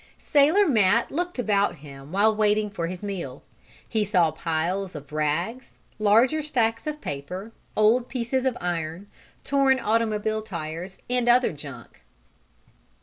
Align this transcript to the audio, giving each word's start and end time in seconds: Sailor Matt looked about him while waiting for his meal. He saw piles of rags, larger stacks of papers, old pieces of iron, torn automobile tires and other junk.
Sailor 0.17 0.67
Matt 0.67 1.11
looked 1.11 1.37
about 1.37 1.75
him 1.75 2.11
while 2.11 2.35
waiting 2.35 2.71
for 2.71 2.87
his 2.87 3.03
meal. 3.03 3.43
He 3.87 4.03
saw 4.03 4.31
piles 4.31 4.95
of 4.95 5.11
rags, 5.11 5.77
larger 5.99 6.41
stacks 6.41 6.87
of 6.87 7.01
papers, 7.01 7.51
old 7.77 8.09
pieces 8.09 8.47
of 8.47 8.57
iron, 8.59 9.11
torn 9.43 9.77
automobile 9.79 10.41
tires 10.41 10.97
and 11.07 11.29
other 11.29 11.51
junk. 11.53 12.01